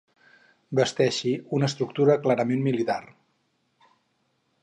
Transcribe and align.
Basteixi 0.79 1.33
una 1.59 1.69
estructura 1.71 2.17
clarament 2.25 2.65
militar. 2.71 2.99